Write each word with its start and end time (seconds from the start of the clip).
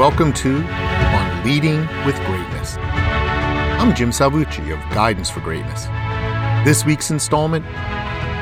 welcome 0.00 0.32
to 0.32 0.62
On 0.64 1.44
Leading 1.44 1.80
with 2.06 2.16
Greatness. 2.24 2.78
I'm 2.78 3.94
Jim 3.94 4.08
Salvucci 4.08 4.72
of 4.72 4.94
Guidance 4.94 5.28
for 5.28 5.40
Greatness. 5.40 5.84
This 6.64 6.86
week's 6.86 7.10
installment 7.10 7.66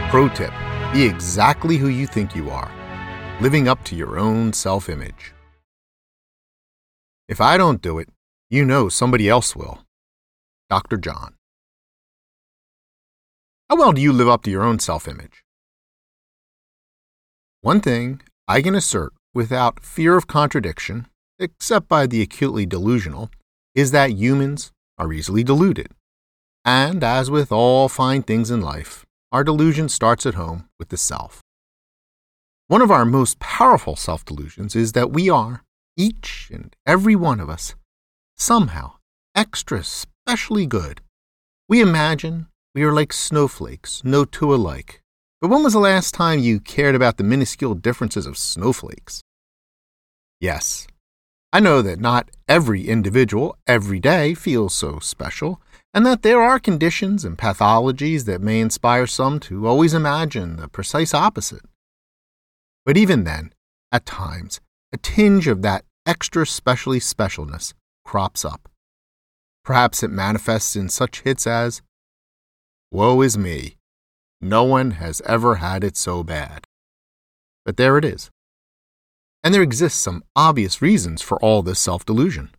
Pro 0.08 0.28
tip 0.28 0.52
Be 0.92 1.02
exactly 1.02 1.76
who 1.76 1.88
you 1.88 2.06
think 2.06 2.36
you 2.36 2.48
are, 2.48 2.70
living 3.40 3.66
up 3.66 3.82
to 3.86 3.96
your 3.96 4.20
own 4.20 4.52
self 4.52 4.88
image. 4.88 5.34
If 7.26 7.40
I 7.40 7.56
don't 7.56 7.82
do 7.82 7.98
it, 7.98 8.08
you 8.48 8.64
know 8.64 8.88
somebody 8.88 9.28
else 9.28 9.56
will. 9.56 9.80
Dr. 10.70 10.96
John. 10.96 11.34
How 13.68 13.74
well 13.74 13.92
do 13.92 14.00
you 14.00 14.12
live 14.12 14.28
up 14.28 14.44
to 14.44 14.50
your 14.52 14.62
own 14.62 14.78
self 14.78 15.08
image? 15.08 15.42
One 17.62 17.80
thing 17.80 18.20
I 18.46 18.62
can 18.62 18.76
assert 18.76 19.12
without 19.34 19.80
fear 19.80 20.16
of 20.16 20.28
contradiction 20.28 21.08
except 21.38 21.88
by 21.88 22.06
the 22.06 22.22
acutely 22.22 22.66
delusional, 22.66 23.30
is 23.74 23.90
that 23.92 24.12
humans 24.12 24.72
are 24.98 25.12
easily 25.12 25.44
deluded. 25.44 25.88
And 26.64 27.02
as 27.02 27.30
with 27.30 27.52
all 27.52 27.88
fine 27.88 28.22
things 28.22 28.50
in 28.50 28.60
life, 28.60 29.06
our 29.30 29.44
delusion 29.44 29.88
starts 29.88 30.26
at 30.26 30.34
home 30.34 30.68
with 30.78 30.88
the 30.88 30.96
self. 30.96 31.40
One 32.66 32.82
of 32.82 32.90
our 32.90 33.04
most 33.04 33.38
powerful 33.38 33.96
self 33.96 34.24
delusions 34.24 34.76
is 34.76 34.92
that 34.92 35.10
we 35.10 35.30
are, 35.30 35.64
each 35.96 36.50
and 36.52 36.74
every 36.86 37.16
one 37.16 37.40
of 37.40 37.48
us, 37.48 37.74
somehow 38.36 38.92
extra 39.34 39.82
specially 39.82 40.66
good. 40.66 41.00
We 41.68 41.80
imagine 41.80 42.48
we 42.74 42.82
are 42.82 42.92
like 42.92 43.12
snowflakes, 43.12 44.02
no 44.04 44.24
two 44.24 44.54
alike. 44.54 45.02
But 45.40 45.48
when 45.48 45.62
was 45.62 45.72
the 45.72 45.78
last 45.78 46.12
time 46.12 46.40
you 46.40 46.60
cared 46.60 46.94
about 46.94 47.16
the 47.16 47.24
minuscule 47.24 47.74
differences 47.74 48.26
of 48.26 48.36
snowflakes? 48.36 49.22
Yes, 50.40 50.86
I 51.52 51.60
know 51.60 51.80
that 51.80 51.98
not 51.98 52.30
every 52.46 52.86
individual 52.88 53.56
every 53.66 54.00
day 54.00 54.34
feels 54.34 54.74
so 54.74 54.98
special, 54.98 55.60
and 55.94 56.04
that 56.04 56.22
there 56.22 56.42
are 56.42 56.58
conditions 56.58 57.24
and 57.24 57.38
pathologies 57.38 58.26
that 58.26 58.42
may 58.42 58.60
inspire 58.60 59.06
some 59.06 59.40
to 59.40 59.66
always 59.66 59.94
imagine 59.94 60.56
the 60.56 60.68
precise 60.68 61.14
opposite. 61.14 61.62
But 62.84 62.98
even 62.98 63.24
then, 63.24 63.52
at 63.90 64.04
times, 64.04 64.60
a 64.92 64.98
tinge 64.98 65.46
of 65.46 65.62
that 65.62 65.84
extra 66.04 66.46
specially 66.46 67.00
specialness 67.00 67.72
crops 68.04 68.44
up. 68.44 68.68
Perhaps 69.64 70.02
it 70.02 70.10
manifests 70.10 70.76
in 70.76 70.88
such 70.88 71.22
hits 71.22 71.46
as, 71.46 71.82
Woe 72.90 73.20
is 73.22 73.36
me. 73.36 73.76
No 74.40 74.64
one 74.64 74.92
has 74.92 75.20
ever 75.26 75.56
had 75.56 75.84
it 75.84 75.96
so 75.96 76.22
bad. 76.22 76.64
But 77.64 77.76
there 77.76 77.98
it 77.98 78.04
is. 78.04 78.30
And 79.44 79.54
there 79.54 79.62
exists 79.62 79.98
some 79.98 80.24
obvious 80.34 80.82
reasons 80.82 81.22
for 81.22 81.38
all 81.40 81.62
this 81.62 81.78
self 81.78 82.04
delusion. 82.04 82.50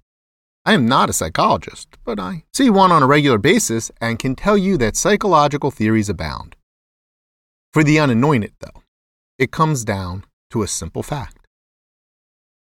I 0.65 0.73
am 0.73 0.87
not 0.87 1.09
a 1.09 1.13
psychologist, 1.13 1.97
but 2.03 2.19
I 2.19 2.43
see 2.53 2.69
one 2.69 2.91
on 2.91 3.01
a 3.01 3.07
regular 3.07 3.37
basis 3.37 3.91
and 3.99 4.19
can 4.19 4.35
tell 4.35 4.57
you 4.57 4.77
that 4.77 4.95
psychological 4.95 5.71
theories 5.71 6.09
abound. 6.09 6.55
For 7.73 7.83
the 7.83 7.99
unanointed, 7.99 8.53
though, 8.59 8.83
it 9.37 9.51
comes 9.51 9.83
down 9.83 10.25
to 10.51 10.63
a 10.63 10.67
simple 10.67 11.03
fact. 11.03 11.47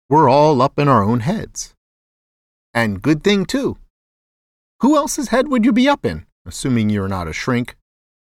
We're 0.08 0.28
all 0.28 0.62
up 0.62 0.78
in 0.78 0.89
our 0.89 1.03
own 1.03 1.20
heads. 1.20 1.75
And 2.73 3.03
good 3.03 3.25
thing, 3.25 3.47
too. 3.47 3.78
Who 4.80 4.97
else's 4.97 5.28
head 5.28 5.48
would 5.48 5.64
you 5.64 5.73
be 5.73 5.89
up 5.89 6.05
in, 6.05 6.27
assuming 6.45 6.91
you're 6.91 7.08
not 7.08 7.28
a 7.28 7.33
shrink, 7.33 7.77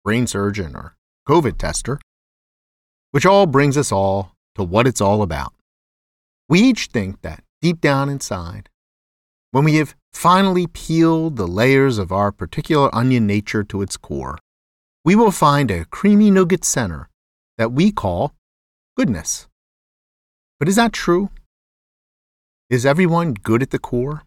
brain 0.05 0.27
surgeon, 0.27 0.75
or 0.75 0.95
COVID 1.27 1.57
tester? 1.57 1.99
Which 3.11 3.25
all 3.25 3.47
brings 3.47 3.77
us 3.77 3.91
all 3.91 4.33
to 4.55 4.63
what 4.63 4.87
it's 4.87 5.01
all 5.01 5.21
about. 5.21 5.53
We 6.49 6.61
each 6.61 6.87
think 6.87 7.21
that 7.21 7.43
deep 7.61 7.81
down 7.81 8.09
inside, 8.09 8.69
when 9.51 9.65
we 9.65 9.75
have 9.75 9.95
finally 10.13 10.65
peeled 10.67 11.35
the 11.35 11.47
layers 11.47 11.97
of 11.97 12.11
our 12.11 12.31
particular 12.31 12.93
onion 12.95 13.27
nature 13.27 13.63
to 13.65 13.81
its 13.81 13.97
core, 13.97 14.37
we 15.03 15.15
will 15.15 15.31
find 15.31 15.69
a 15.69 15.85
creamy 15.85 16.31
nougat 16.31 16.63
center 16.63 17.09
that 17.57 17.71
we 17.71 17.91
call 17.91 18.33
goodness. 18.95 19.47
But 20.59 20.69
is 20.69 20.75
that 20.77 20.93
true? 20.93 21.29
Is 22.69 22.85
everyone 22.85 23.33
good 23.33 23.61
at 23.61 23.71
the 23.71 23.79
core? 23.79 24.23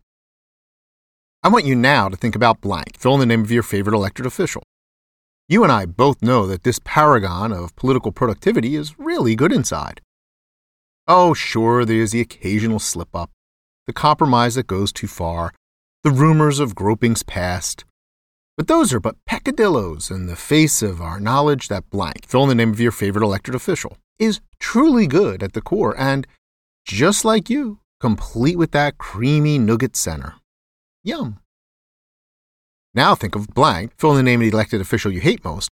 I 1.43 1.49
want 1.49 1.65
you 1.65 1.75
now 1.75 2.09
to 2.09 2.17
think 2.17 2.37
about 2.37 2.61
blank. 2.61 2.99
Fill 2.99 3.15
in 3.15 3.21
the 3.21 3.27
name 3.27 3.43
of 3.43 3.51
your 3.51 3.63
favorite 3.63 3.95
elected 3.95 4.27
official. 4.27 4.63
You 5.49 5.63
and 5.63 5.73
I 5.73 5.87
both 5.87 6.23
know 6.23 6.47
that 6.47 6.65
this 6.65 6.81
paragon 6.85 7.53
of 7.53 7.75
political 7.77 8.13
productivity 8.13 8.77
is 8.77 8.99
really 8.99 9.35
good 9.35 9.53
inside. 9.53 10.01
Oh, 11.09 11.35
sure, 11.35 11.85
there's 11.85 12.13
the 12.13 12.21
occasional 12.21 12.79
slip 12.79 13.15
up, 13.15 13.31
the 13.87 13.93
compromise 13.93 14.55
that 14.55 14.67
goes 14.67 14.93
too 14.93 15.07
far, 15.07 15.53
the 16.05 16.11
rumors 16.11 16.61
of 16.61 16.75
gropings 16.75 17.27
past. 17.27 17.85
But 18.57 18.69
those 18.69 18.93
are 18.93 19.01
but 19.01 19.17
peccadillos 19.25 20.11
in 20.11 20.27
the 20.27 20.37
face 20.37 20.83
of 20.83 21.01
our 21.01 21.19
knowledge 21.19 21.69
that 21.69 21.89
blank, 21.91 22.27
fill 22.27 22.45
in 22.45 22.49
the 22.51 22.55
name 22.55 22.71
of 22.71 22.81
your 22.81 22.93
favorite 22.93 23.25
elected 23.25 23.55
official, 23.55 23.97
is 24.19 24.41
truly 24.59 25.07
good 25.07 25.43
at 25.43 25.55
the 25.55 25.63
core 25.63 25.99
and, 25.99 26.27
just 26.85 27.25
like 27.25 27.51
you, 27.51 27.79
complete 28.01 28.59
with 28.59 28.73
that 28.73 28.99
creamy 28.99 29.59
nougat 29.59 29.97
center. 29.97 30.35
Yum. 31.03 31.41
Now 32.95 33.15
think 33.15 33.35
of 33.35 33.49
blank, 33.49 33.93
fill 33.99 34.11
in 34.11 34.17
the 34.19 34.23
name 34.23 34.41
of 34.41 34.51
the 34.51 34.57
elected 34.57 34.81
official 34.81 35.13
you 35.13 35.21
hate 35.21 35.45
most. 35.45 35.71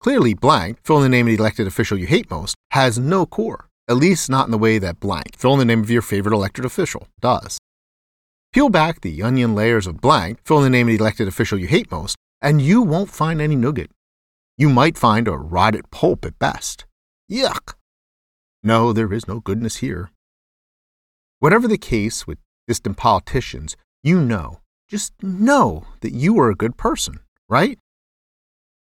Clearly, 0.00 0.34
blank, 0.34 0.78
fill 0.84 0.98
in 0.98 1.02
the 1.04 1.08
name 1.08 1.26
of 1.26 1.32
the 1.36 1.42
elected 1.42 1.66
official 1.66 1.98
you 1.98 2.06
hate 2.06 2.30
most, 2.30 2.54
has 2.72 2.98
no 2.98 3.24
core 3.24 3.68
at 3.88 3.96
least 3.96 4.28
not 4.28 4.46
in 4.46 4.50
the 4.50 4.58
way 4.58 4.78
that 4.78 5.00
blank, 5.00 5.36
fill 5.36 5.54
in 5.54 5.58
the 5.60 5.64
name 5.64 5.80
of 5.80 5.90
your 5.90 6.02
favorite 6.02 6.34
elected 6.34 6.64
official, 6.64 7.08
does. 7.20 7.58
Peel 8.52 8.68
back 8.68 9.00
the 9.00 9.22
onion 9.22 9.54
layers 9.54 9.86
of 9.86 10.00
blank, 10.00 10.38
fill 10.44 10.58
in 10.58 10.64
the 10.64 10.70
name 10.70 10.88
of 10.88 10.92
the 10.92 11.02
elected 11.02 11.28
official 11.28 11.58
you 11.58 11.66
hate 11.66 11.90
most, 11.90 12.16
and 12.40 12.60
you 12.60 12.82
won't 12.82 13.10
find 13.10 13.40
any 13.40 13.54
nougat. 13.54 13.90
You 14.56 14.68
might 14.68 14.96
find 14.96 15.28
a 15.28 15.36
rotted 15.36 15.90
pulp 15.90 16.24
at 16.24 16.38
best. 16.38 16.86
Yuck! 17.30 17.74
No, 18.62 18.92
there 18.92 19.12
is 19.12 19.28
no 19.28 19.40
goodness 19.40 19.76
here. 19.76 20.10
Whatever 21.38 21.68
the 21.68 21.78
case 21.78 22.26
with 22.26 22.38
distant 22.66 22.96
politicians, 22.96 23.76
you 24.02 24.20
know, 24.20 24.60
just 24.88 25.12
know 25.22 25.84
that 26.00 26.12
you 26.12 26.38
are 26.40 26.48
a 26.48 26.54
good 26.54 26.76
person, 26.76 27.20
right? 27.48 27.78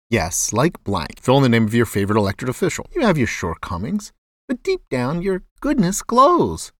Yes, 0.09 0.53
like 0.53 0.81
blank, 0.83 1.19
fill 1.19 1.37
in 1.37 1.43
the 1.43 1.49
name 1.49 1.65
of 1.65 1.73
your 1.73 1.85
favorite 1.85 2.17
elected 2.17 2.47
official. 2.47 2.87
You 2.95 3.01
have 3.01 3.17
your 3.17 3.27
shortcomings, 3.27 4.13
but 4.47 4.63
deep 4.63 4.81
down 4.89 5.21
your 5.21 5.43
goodness 5.59 6.01
glows. 6.01 6.71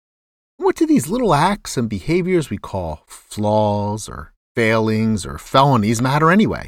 What 0.58 0.76
do 0.76 0.88
these 0.88 1.10
little 1.10 1.34
acts 1.34 1.78
and 1.78 1.90
behaviors 1.90 2.50
we 2.50 2.58
call 2.58 3.04
flaws 3.06 4.08
or 4.10 4.34
failings 4.56 5.26
or 5.26 5.38
felonies 5.38 6.02
matter 6.02 6.32
anyway? 6.32 6.68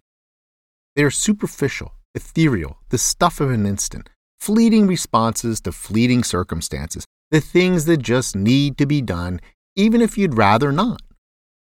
They 0.95 1.03
are 1.03 1.11
superficial, 1.11 1.93
ethereal, 2.13 2.77
the 2.89 2.97
stuff 2.97 3.39
of 3.39 3.49
an 3.49 3.65
instant, 3.65 4.09
fleeting 4.39 4.87
responses 4.87 5.61
to 5.61 5.71
fleeting 5.71 6.23
circumstances, 6.23 7.05
the 7.31 7.41
things 7.41 7.85
that 7.85 7.97
just 7.97 8.35
need 8.35 8.77
to 8.77 8.85
be 8.85 9.01
done, 9.01 9.39
even 9.75 10.01
if 10.01 10.17
you'd 10.17 10.37
rather 10.37 10.71
not. 10.71 11.01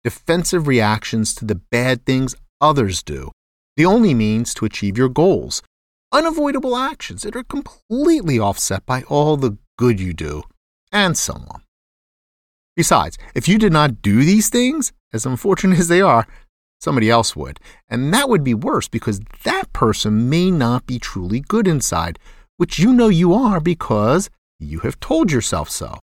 Defensive 0.04 0.68
reactions 0.68 1.34
to 1.36 1.46
the 1.46 1.56
bad 1.56 2.06
things 2.06 2.36
others 2.62 3.02
do, 3.02 3.32
the 3.76 3.86
only 3.86 4.14
means 4.14 4.54
to 4.54 4.66
achieve 4.66 4.98
your 4.98 5.10
goals, 5.10 5.62
unavoidable 6.14 6.78
actions 6.78 7.24
that 7.24 7.36
are 7.36 7.44
completely 7.44 8.40
offset 8.40 8.86
by 8.86 9.02
all 9.10 9.36
the 9.36 9.58
good 9.78 10.00
you 10.00 10.14
do, 10.14 10.44
and 10.92 11.18
so 11.18 11.34
on. 11.34 11.64
Besides, 12.76 13.18
if 13.36 13.48
you 13.48 13.58
did 13.58 13.74
not 13.74 14.02
do 14.02 14.24
these 14.24 14.50
things, 14.50 14.94
as 15.12 15.26
unfortunate 15.26 15.80
as 15.80 15.88
they 15.88 16.02
are, 16.02 16.28
somebody 16.80 17.10
else 17.10 17.36
would. 17.36 17.60
And 17.90 18.14
that 18.14 18.30
would 18.30 18.44
be 18.44 18.54
worse 18.54 18.88
because 18.88 19.22
that 19.44 19.74
person 19.74 20.30
may 20.30 20.52
not 20.52 20.86
be 20.86 21.00
truly 21.00 21.40
good 21.40 21.68
inside, 21.68 22.20
which 22.58 22.80
you 22.80 22.94
know 22.94 23.10
you 23.10 23.34
are 23.34 23.60
because 23.60 24.30
you 24.60 24.80
have 24.80 25.00
told 25.00 25.32
yourself 25.32 25.70
so. 25.70 26.00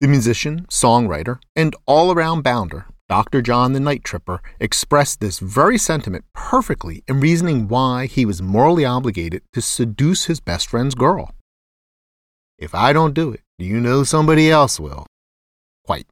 The 0.00 0.08
musician, 0.08 0.66
songwriter, 0.66 1.38
and 1.56 1.74
all 1.86 2.12
around 2.12 2.42
bounder 2.42 2.86
Dr. 3.08 3.40
John 3.40 3.72
the 3.72 3.80
Night 3.80 4.04
Tripper 4.04 4.42
expressed 4.60 5.20
this 5.20 5.38
very 5.38 5.78
sentiment 5.78 6.26
perfectly 6.34 7.02
in 7.08 7.20
reasoning 7.20 7.66
why 7.66 8.04
he 8.04 8.26
was 8.26 8.42
morally 8.42 8.84
obligated 8.84 9.42
to 9.54 9.62
seduce 9.62 10.26
his 10.26 10.40
best 10.40 10.66
friend's 10.66 10.94
girl. 10.94 11.34
If 12.58 12.74
I 12.74 12.92
don't 12.92 13.14
do 13.14 13.32
it, 13.32 13.40
do 13.58 13.64
you 13.64 13.80
know 13.80 14.04
somebody 14.04 14.50
else 14.50 14.78
will? 14.78 15.06
Quite. 15.86 16.06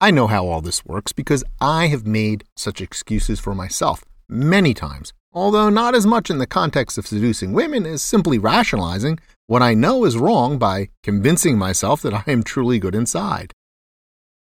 I 0.00 0.10
know 0.10 0.26
how 0.26 0.46
all 0.46 0.62
this 0.62 0.86
works 0.86 1.12
because 1.12 1.44
I 1.60 1.88
have 1.88 2.06
made 2.06 2.44
such 2.56 2.80
excuses 2.80 3.38
for 3.38 3.54
myself 3.54 4.04
many 4.26 4.72
times, 4.72 5.12
although 5.34 5.68
not 5.68 5.94
as 5.94 6.06
much 6.06 6.30
in 6.30 6.38
the 6.38 6.46
context 6.46 6.96
of 6.96 7.06
seducing 7.06 7.52
women 7.52 7.84
as 7.84 8.02
simply 8.02 8.38
rationalizing 8.38 9.18
what 9.48 9.60
I 9.60 9.74
know 9.74 10.06
is 10.06 10.16
wrong 10.16 10.56
by 10.56 10.88
convincing 11.02 11.58
myself 11.58 12.00
that 12.02 12.14
I 12.14 12.24
am 12.26 12.42
truly 12.42 12.78
good 12.78 12.94
inside. 12.94 13.52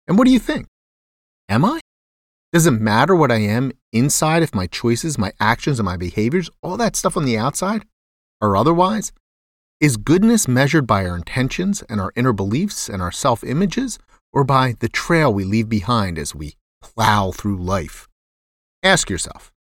And 0.08 0.16
what 0.16 0.26
do 0.26 0.32
you 0.32 0.40
think? 0.40 0.68
Am 1.50 1.66
I? 1.66 1.80
Does 2.54 2.68
it 2.68 2.72
matter 2.72 3.16
what 3.16 3.32
I 3.32 3.38
am 3.38 3.72
inside 3.92 4.44
if 4.44 4.54
my 4.54 4.68
choices, 4.68 5.18
my 5.18 5.34
actions, 5.40 5.80
and 5.80 5.86
my 5.86 5.98
behaviors, 5.98 6.48
all 6.62 6.78
that 6.78 6.96
stuff 6.96 7.18
on 7.18 7.26
the 7.26 7.40
outside, 7.40 7.86
are 8.40 8.56
otherwise? 8.56 9.12
Is 9.82 9.98
goodness 9.98 10.48
measured 10.48 10.86
by 10.86 11.08
our 11.08 11.16
intentions 11.16 11.82
and 11.90 12.00
our 12.00 12.14
inner 12.16 12.34
beliefs 12.34 12.88
and 12.88 13.02
our 13.02 13.12
self 13.12 13.44
images, 13.44 13.98
or 14.32 14.44
by 14.44 14.76
the 14.80 14.90
trail 14.90 15.34
we 15.34 15.44
leave 15.44 15.68
behind 15.68 16.20
as 16.20 16.36
we 16.36 16.54
plow 16.84 17.32
through 17.32 17.58
life? 17.58 18.08
Ask 18.84 19.10
yourself 19.10 19.52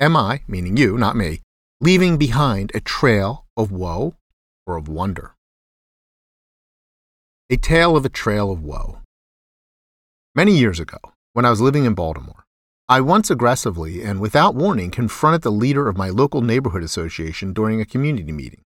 Am 0.00 0.16
I, 0.16 0.40
meaning 0.48 0.78
you, 0.78 0.96
not 0.96 1.16
me, 1.16 1.42
leaving 1.82 2.16
behind 2.16 2.72
a 2.74 2.80
trail 2.80 3.44
of 3.58 3.70
woe 3.70 4.14
or 4.66 4.78
of 4.78 4.88
wonder? 4.88 5.34
A 7.50 7.56
tale 7.58 7.94
of 7.94 8.06
a 8.06 8.10
trail 8.10 8.50
of 8.50 8.62
woe. 8.62 9.00
Many 10.34 10.56
years 10.56 10.80
ago, 10.80 10.98
when 11.36 11.44
I 11.44 11.50
was 11.50 11.60
living 11.60 11.84
in 11.84 11.92
Baltimore, 11.92 12.46
I 12.88 13.02
once 13.02 13.30
aggressively 13.30 14.02
and 14.02 14.22
without 14.22 14.54
warning 14.54 14.90
confronted 14.90 15.42
the 15.42 15.52
leader 15.52 15.86
of 15.86 15.94
my 15.94 16.08
local 16.08 16.40
neighborhood 16.40 16.82
association 16.82 17.52
during 17.52 17.78
a 17.78 17.84
community 17.84 18.32
meeting. 18.32 18.62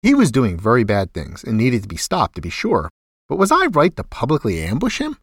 He 0.00 0.14
was 0.14 0.30
doing 0.30 0.56
very 0.56 0.84
bad 0.84 1.12
things 1.12 1.42
and 1.42 1.56
needed 1.56 1.82
to 1.82 1.88
be 1.88 1.96
stopped, 1.96 2.36
to 2.36 2.40
be 2.40 2.48
sure, 2.48 2.90
but 3.28 3.38
was 3.38 3.50
I 3.50 3.66
right 3.66 3.96
to 3.96 4.04
publicly 4.04 4.62
ambush 4.62 5.00
him? 5.00 5.16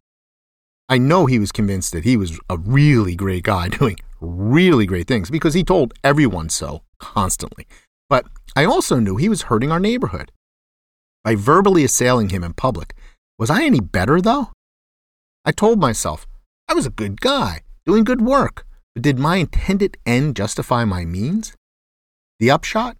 I 0.89 0.97
know 0.97 1.25
he 1.25 1.39
was 1.39 1.53
convinced 1.53 1.93
that 1.93 2.03
he 2.03 2.17
was 2.17 2.37
a 2.49 2.57
really 2.57 3.15
great 3.15 3.43
guy 3.43 3.69
doing 3.79 3.95
really 4.19 4.85
great 4.85 5.07
things 5.07 5.29
because 5.29 5.53
he 5.53 5.63
told 5.63 5.93
everyone 6.03 6.49
so 6.49 6.81
constantly. 6.99 7.65
But 8.09 8.25
I 8.57 8.65
also 8.65 8.99
knew 8.99 9.15
he 9.15 9.29
was 9.29 9.43
hurting 9.43 9.71
our 9.71 9.79
neighborhood. 9.79 10.33
By 11.23 11.35
verbally 11.35 11.85
assailing 11.85 12.27
him 12.27 12.43
in 12.43 12.55
public, 12.55 12.93
was 13.39 13.49
I 13.49 13.63
any 13.63 13.79
better, 13.79 14.19
though? 14.19 14.49
I 15.45 15.53
told 15.53 15.79
myself 15.79 16.27
I 16.71 16.73
was 16.73 16.85
a 16.85 16.89
good 16.89 17.19
guy 17.19 17.63
doing 17.85 18.05
good 18.05 18.21
work. 18.21 18.65
But 18.95 19.03
did 19.03 19.19
my 19.19 19.35
intended 19.35 19.97
end 20.05 20.37
justify 20.37 20.85
my 20.85 21.03
means? 21.03 21.53
The 22.39 22.49
upshot? 22.49 22.95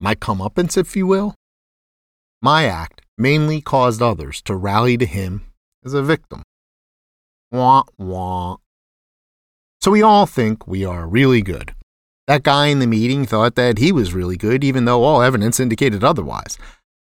My 0.00 0.14
comeuppance, 0.14 0.76
if 0.76 0.94
you 0.94 1.08
will? 1.08 1.34
My 2.40 2.66
act 2.66 3.02
mainly 3.18 3.60
caused 3.60 4.00
others 4.00 4.40
to 4.42 4.54
rally 4.54 4.96
to 4.98 5.06
him 5.06 5.44
as 5.84 5.92
a 5.92 6.04
victim. 6.04 6.44
Wah, 7.50 7.82
wah. 7.98 8.58
So 9.80 9.90
we 9.90 10.02
all 10.02 10.26
think 10.26 10.68
we 10.68 10.84
are 10.84 11.08
really 11.08 11.42
good. 11.42 11.74
That 12.28 12.44
guy 12.44 12.68
in 12.68 12.78
the 12.78 12.86
meeting 12.86 13.26
thought 13.26 13.56
that 13.56 13.78
he 13.78 13.90
was 13.90 14.14
really 14.14 14.36
good, 14.36 14.62
even 14.62 14.84
though 14.84 15.02
all 15.02 15.20
evidence 15.20 15.58
indicated 15.58 16.04
otherwise. 16.04 16.58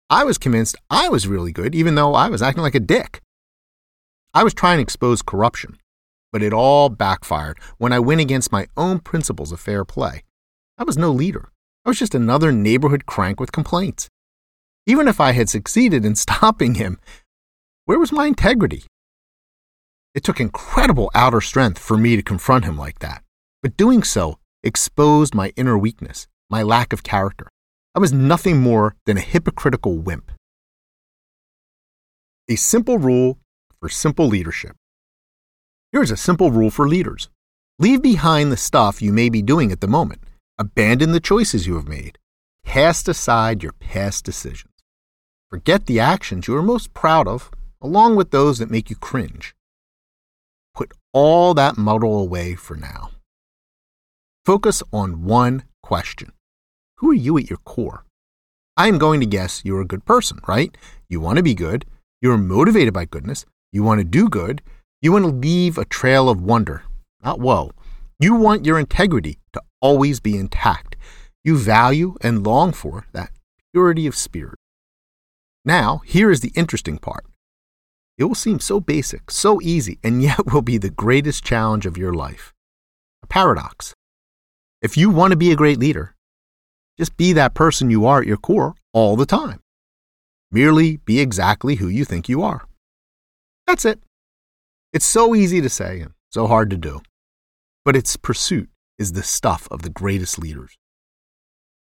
I 0.09 0.25
was 0.25 0.39
convinced 0.39 0.77
I 0.89 1.11
was 1.11 1.29
really 1.29 1.53
good, 1.53 1.75
even 1.75 1.95
though 1.95 2.15
I 2.15 2.31
was 2.31 2.41
acting 2.41 2.63
like 2.63 2.75
a 2.75 2.81
dick. 2.81 3.21
I 4.33 4.45
was 4.45 4.55
trying 4.55 4.79
to 4.79 4.83
expose 4.83 5.21
corruption, 5.21 5.77
but 6.33 6.43
it 6.43 6.53
all 6.53 6.89
backfired 6.89 7.59
when 7.79 7.93
I 7.93 7.99
went 7.99 8.21
against 8.21 8.53
my 8.53 8.67
own 8.77 8.99
principles 9.01 9.53
of 9.53 9.61
fair 9.61 9.85
play. 9.85 10.23
I 10.79 10.85
was 10.85 10.99
no 10.99 11.11
leader. 11.11 11.51
I 11.85 11.89
was 11.89 11.99
just 11.99 12.15
another 12.15 12.53
neighborhood 12.53 13.07
crank 13.07 13.41
with 13.41 13.53
complaints. 13.53 14.09
Even 14.87 15.09
if 15.09 15.21
I 15.21 15.33
had 15.33 15.49
succeeded 15.49 16.05
in 16.05 16.15
stopping 16.17 16.75
him, 16.75 16.99
where 17.85 17.99
was 17.99 18.13
my 18.13 18.27
integrity? 18.27 18.85
It 20.15 20.25
took 20.25 20.41
incredible 20.41 21.11
outer 21.15 21.41
strength 21.41 21.79
for 21.79 21.97
me 21.97 22.17
to 22.17 22.23
confront 22.23 22.65
him 22.65 22.77
like 22.77 23.01
that, 23.01 23.23
but 23.63 23.77
doing 23.77 24.03
so 24.03 24.39
exposed 24.63 25.35
my 25.35 25.53
inner 25.57 25.79
weakness, 25.79 26.27
my 26.51 26.63
lack 26.63 26.93
of 26.93 27.03
character. 27.03 27.49
I 27.95 27.99
was 27.99 28.13
nothing 28.13 28.61
more 28.61 28.97
than 29.07 29.17
a 29.17 29.21
hypocritical 29.21 29.99
wimp. 29.99 30.33
A 32.49 32.57
simple 32.57 32.99
rule 32.99 33.39
for 33.81 33.89
simple 33.89 34.27
leadership. 34.27 34.77
Here's 35.93 36.11
a 36.11 36.17
simple 36.17 36.51
rule 36.51 36.71
for 36.71 36.89
leaders 36.89 37.29
leave 37.79 38.03
behind 38.03 38.51
the 38.51 38.57
stuff 38.57 39.01
you 39.03 39.13
may 39.13 39.29
be 39.29 39.43
doing 39.43 39.71
at 39.71 39.81
the 39.81 39.87
moment, 39.87 40.23
abandon 40.59 41.13
the 41.13 41.21
choices 41.21 41.67
you 41.67 41.77
have 41.77 41.87
made, 41.87 42.19
cast 42.65 43.09
aside 43.09 43.63
your 43.63 43.73
past 43.73 44.25
decisions. 44.25 44.73
Forget 45.51 45.87
the 45.87 46.01
actions 46.01 46.49
you 46.49 46.57
are 46.57 46.63
most 46.63 46.93
proud 46.93 47.29
of, 47.29 47.51
along 47.81 48.17
with 48.17 48.31
those 48.31 48.59
that 48.59 48.71
make 48.71 48.91
you 48.91 48.97
cringe. 48.97 49.55
Put 50.75 50.93
all 51.13 51.55
that 51.55 51.77
muddle 51.77 52.19
away 52.19 52.55
for 52.55 52.77
now. 52.77 53.11
Focus 54.45 54.83
on 54.93 55.25
one 55.25 55.65
question 55.83 56.33
Who 56.97 57.11
are 57.11 57.15
you 57.15 57.39
at 57.39 57.49
your 57.49 57.59
core? 57.59 58.05
I 58.77 58.89
am 58.89 58.99
going 58.99 59.21
to 59.21 59.27
guess 59.27 59.63
you're 59.65 59.81
a 59.81 59.87
good 59.87 60.05
person, 60.05 60.41
right? 60.49 60.77
You 61.09 61.21
want 61.21 61.37
to 61.37 61.43
be 61.43 61.55
good, 61.55 61.87
you're 62.21 62.37
motivated 62.37 62.93
by 62.93 63.05
goodness, 63.05 63.47
you 63.73 63.83
want 63.83 64.01
to 64.01 64.05
do 64.05 64.29
good, 64.29 64.63
you 65.03 65.13
want 65.13 65.25
to 65.25 65.31
leave 65.31 65.79
a 65.79 65.85
trail 65.85 66.29
of 66.29 66.41
wonder, 66.41 66.83
not 67.23 67.39
woe. 67.39 67.71
You 68.19 68.35
want 68.35 68.65
your 68.65 68.79
integrity 68.79 69.39
to 69.53 69.63
always 69.81 70.21
be 70.21 70.37
intact. 70.37 70.97
You 71.45 71.59
value 71.59 72.17
and 72.23 72.45
long 72.45 72.73
for 72.73 73.07
that 73.13 73.31
purity 73.73 74.07
of 74.07 74.17
spirit. 74.17 74.59
Now, 75.65 75.99
here 76.07 76.31
is 76.31 76.41
the 76.41 76.53
interesting 76.55 76.99
part. 76.99 77.27
It 78.17 78.25
will 78.25 78.35
seem 78.35 78.61
so 78.61 78.81
basic, 78.81 79.31
so 79.31 79.61
easy, 79.61 79.99
and 80.05 80.23
yet 80.23 80.53
will 80.53 80.63
be 80.63 80.79
the 80.79 80.91
greatest 80.91 81.45
challenge 81.45 81.87
of 81.87 81.99
your 81.99 82.15
life. 82.15 82.55
A 83.23 83.27
paradox. 83.27 83.95
If 84.81 84.97
you 84.97 85.11
want 85.11 85.33
to 85.33 85.37
be 85.37 85.53
a 85.53 85.57
great 85.57 85.79
leader, 85.79 86.15
just 86.99 87.17
be 87.17 87.33
that 87.35 87.55
person 87.55 87.91
you 87.91 88.07
are 88.07 88.21
at 88.21 88.27
your 88.27 88.37
core 88.39 88.75
all 88.95 89.17
the 89.17 89.27
time. 89.27 89.61
Merely 90.51 90.97
be 90.99 91.21
exactly 91.21 91.77
who 91.77 91.89
you 91.89 92.05
think 92.05 92.29
you 92.29 92.43
are. 92.43 92.67
That's 93.67 93.85
it. 93.85 94.01
It's 94.97 95.05
so 95.05 95.35
easy 95.35 95.61
to 95.61 95.69
say 95.69 96.01
and 96.01 96.15
so 96.31 96.47
hard 96.47 96.71
to 96.71 96.79
do, 96.79 97.03
but 97.85 97.95
its 97.95 98.17
pursuit 98.17 98.71
is 98.99 99.13
the 99.13 99.23
stuff 99.23 99.69
of 99.71 99.83
the 99.83 99.91
greatest 99.91 100.39
leaders. 100.39 100.79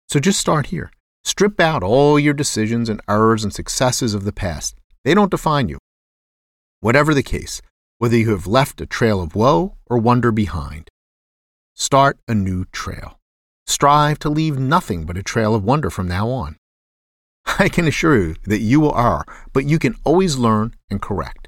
So 0.08 0.20
just 0.20 0.38
start 0.38 0.66
here. 0.66 0.92
Strip 1.24 1.58
out 1.58 1.82
all 1.82 2.20
your 2.20 2.34
decisions 2.34 2.88
and 2.88 3.00
errors 3.08 3.42
and 3.42 3.52
successes 3.52 4.14
of 4.14 4.22
the 4.22 4.32
past. 4.32 4.76
They 5.04 5.12
don't 5.12 5.32
define 5.32 5.68
you. 5.68 5.78
Whatever 6.78 7.12
the 7.12 7.24
case, 7.24 7.60
whether 7.98 8.16
you 8.16 8.30
have 8.30 8.46
left 8.46 8.80
a 8.80 8.86
trail 8.86 9.20
of 9.20 9.34
woe 9.34 9.74
or 9.86 9.98
wonder 9.98 10.30
behind, 10.30 10.88
start 11.74 12.20
a 12.28 12.34
new 12.34 12.64
trail. 12.66 13.18
Strive 13.66 14.20
to 14.20 14.30
leave 14.30 14.56
nothing 14.56 15.04
but 15.04 15.18
a 15.18 15.24
trail 15.24 15.56
of 15.56 15.64
wonder 15.64 15.90
from 15.90 16.06
now 16.06 16.28
on. 16.28 16.58
I 17.58 17.68
can 17.68 17.88
assure 17.88 18.16
you 18.16 18.36
that 18.44 18.60
you 18.60 18.78
will 18.78 18.92
are, 18.92 19.24
but 19.52 19.64
you 19.64 19.80
can 19.80 19.96
always 20.04 20.36
learn 20.36 20.76
and 20.88 21.02
correct. 21.02 21.39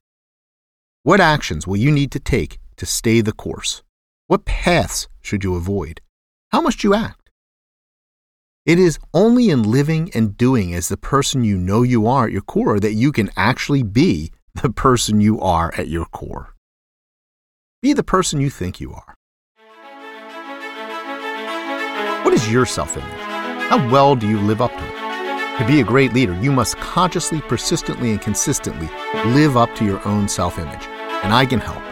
What 1.05 1.21
actions 1.21 1.67
will 1.67 1.79
you 1.79 1.91
need 1.91 2.13
to 2.13 2.21
take 2.21 2.61
to 2.77 2.87
stay 2.87 3.23
the 3.23 3.33
course? 3.33 3.83
What 4.29 4.45
paths 4.45 5.09
should 5.21 5.43
you 5.43 5.57
avoid? 5.57 6.01
How 6.53 6.61
must 6.61 6.85
you 6.85 6.95
act? 6.95 7.29
It 8.65 8.79
is 8.79 9.01
only 9.13 9.51
in 9.51 9.65
living 9.65 10.13
and 10.15 10.37
doing 10.37 10.73
as 10.73 10.89
the 10.89 10.97
person 10.97 11.43
you 11.43 11.59
know 11.59 11.83
you 11.83 12.07
are 12.07 12.27
at 12.27 12.33
your 12.33 12.43
core 12.43 12.79
that 12.79 12.93
you 12.93 13.11
can 13.11 13.31
actually 13.37 13.83
be 13.83 14.31
the 14.63 14.71
person 14.71 15.21
you 15.21 15.41
are 15.41 15.75
at 15.77 15.89
your 15.89 16.05
core. 16.05 16.55
Be 17.81 17.93
the 17.93 18.05
person 18.05 18.41
you 18.41 18.49
think 18.49 18.81
you 18.81 18.93
are. 18.93 19.15
What 22.25 22.33
is 22.33 22.49
your 22.49 22.65
self 22.65 22.97
image? 22.97 23.11
How 23.71 23.91
well 23.91 24.15
do 24.15 24.29
you 24.29 24.39
live 24.39 24.63
up 24.63 24.71
to 24.71 24.87
it? 24.87 25.59
To 25.59 25.67
be 25.67 25.81
a 25.81 25.85
great 25.85 26.13
leader, 26.13 26.41
you 26.41 26.53
must 26.53 26.77
consciously, 26.77 27.41
persistently, 27.41 28.13
and 28.13 28.21
consistently 28.21 28.89
live 29.33 29.57
up 29.57 29.75
to 29.75 29.85
your 29.85 30.01
own 30.07 30.29
self 30.29 30.61
image 30.61 30.87
and 31.23 31.33
I 31.33 31.47
can 31.47 31.61
help. 31.61 31.83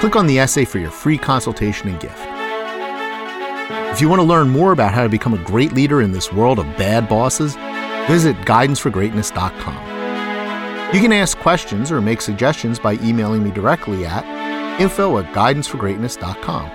Click 0.00 0.16
on 0.16 0.26
the 0.26 0.38
essay 0.38 0.64
for 0.64 0.78
your 0.78 0.90
free 0.90 1.18
consultation 1.18 1.88
and 1.88 1.98
gift. 1.98 2.24
If 3.92 4.00
you 4.00 4.08
want 4.08 4.20
to 4.20 4.26
learn 4.26 4.48
more 4.48 4.72
about 4.72 4.94
how 4.94 5.02
to 5.02 5.08
become 5.08 5.34
a 5.34 5.38
great 5.38 5.72
leader 5.72 6.02
in 6.02 6.12
this 6.12 6.32
world 6.32 6.58
of 6.58 6.66
bad 6.76 7.08
bosses, 7.08 7.56
visit 8.06 8.36
guidanceforgreatness.com. 8.42 10.94
You 10.94 11.00
can 11.00 11.12
ask 11.12 11.36
questions 11.38 11.90
or 11.90 12.00
make 12.00 12.20
suggestions 12.20 12.78
by 12.78 12.94
emailing 12.94 13.42
me 13.42 13.50
directly 13.50 14.06
at 14.06 14.24
info 14.80 15.18
at 15.18 15.34
guidanceforgreatness.com. 15.34 16.70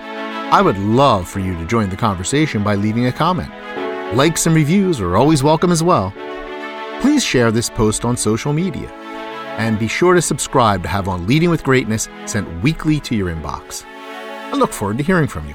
I 0.52 0.60
would 0.60 0.78
love 0.78 1.28
for 1.28 1.40
you 1.40 1.56
to 1.56 1.66
join 1.66 1.88
the 1.88 1.96
conversation 1.96 2.62
by 2.62 2.74
leaving 2.74 3.06
a 3.06 3.12
comment. 3.12 3.50
Likes 4.14 4.46
and 4.46 4.54
reviews 4.54 5.00
are 5.00 5.16
always 5.16 5.42
welcome 5.42 5.72
as 5.72 5.82
well. 5.82 6.12
Please 7.00 7.24
share 7.24 7.50
this 7.50 7.70
post 7.70 8.04
on 8.04 8.16
social 8.16 8.52
media 8.52 8.92
and 9.58 9.78
be 9.78 9.88
sure 9.88 10.14
to 10.14 10.22
subscribe 10.22 10.82
to 10.82 10.88
have 10.88 11.08
on 11.08 11.26
Leading 11.26 11.50
with 11.50 11.64
Greatness 11.64 12.08
sent 12.26 12.62
weekly 12.62 13.00
to 13.00 13.14
your 13.14 13.34
inbox. 13.34 13.84
I 13.84 14.52
look 14.56 14.72
forward 14.72 14.98
to 14.98 15.04
hearing 15.04 15.26
from 15.26 15.48
you. 15.48 15.54